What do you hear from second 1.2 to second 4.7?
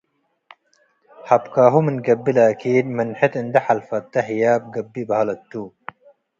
ሀብካሁ ምን ገብእ ላኪን ምንሕት እንዴ ሐልፈተ ህያብ